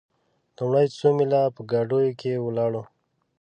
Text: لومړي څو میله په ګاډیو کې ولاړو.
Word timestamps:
لومړي 0.57 0.85
څو 0.97 1.07
میله 1.17 1.41
په 1.55 1.61
ګاډیو 1.71 2.17
کې 2.19 2.43
ولاړو. 2.45 2.81